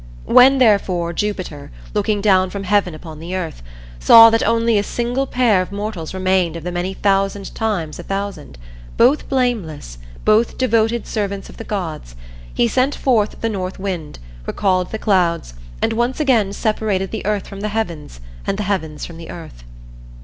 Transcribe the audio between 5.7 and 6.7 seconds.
mortals remained of